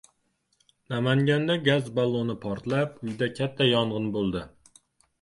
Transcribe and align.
Namanganda 0.93 1.59
gaz 1.69 1.93
balloni 2.01 2.39
portlab, 2.49 2.99
uyda 3.11 3.31
katta 3.41 3.71
yong‘in 3.77 4.13
bo‘ldi 4.19 4.47